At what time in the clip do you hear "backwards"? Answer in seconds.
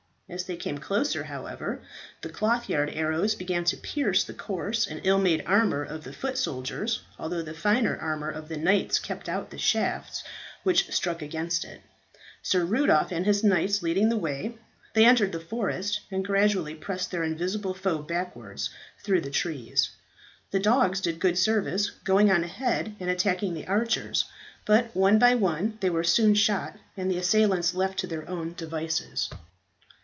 17.97-18.69